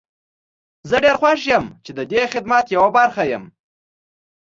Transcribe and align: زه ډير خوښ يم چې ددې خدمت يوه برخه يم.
زه 0.89 0.95
ډير 1.03 1.15
خوښ 1.21 1.41
يم 1.51 1.65
چې 1.83 1.91
ددې 1.97 2.21
خدمت 2.33 2.65
يوه 2.75 2.89
برخه 2.97 3.23
يم. 3.31 3.43